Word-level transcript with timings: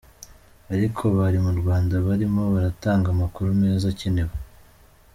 Ariko 0.73 1.03
bari 1.17 1.37
mu 1.45 1.51
Rwanda 1.59 1.93
barimo 2.07 2.41
baratanga 2.53 3.07
amakuru 3.15 3.47
meza 3.61 3.85
akenewe.” 3.93 4.33